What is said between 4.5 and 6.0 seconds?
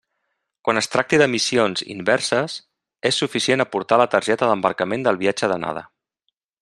d'embarcament del viatge d'anada.